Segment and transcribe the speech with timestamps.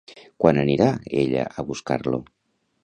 [0.43, 0.87] Quan anirà
[1.25, 2.23] ella a buscar-lo?